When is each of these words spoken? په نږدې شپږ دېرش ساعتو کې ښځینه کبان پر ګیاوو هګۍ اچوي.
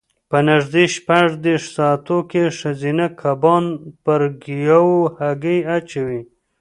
په 0.29 0.37
نږدې 0.49 0.85
شپږ 0.95 1.27
دېرش 1.45 1.65
ساعتو 1.77 2.17
کې 2.31 2.43
ښځینه 2.59 3.05
کبان 3.21 3.65
پر 4.03 4.21
ګیاوو 4.43 4.99
هګۍ 5.17 5.59
اچوي. 5.77 6.21